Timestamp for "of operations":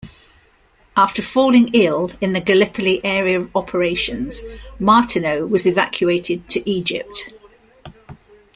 3.39-4.41